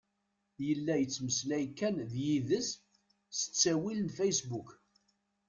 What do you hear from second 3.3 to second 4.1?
s ttawil n